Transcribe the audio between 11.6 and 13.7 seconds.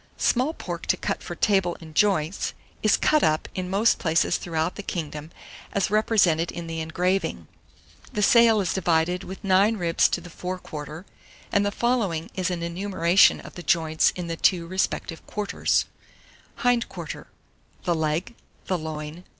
the following is an enumeration of the